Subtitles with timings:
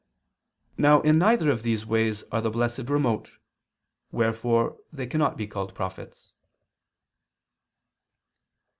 [0.79, 3.33] Now in neither of these ways are the blessed remote;
[4.11, 6.31] wherefore they cannot be called prophets.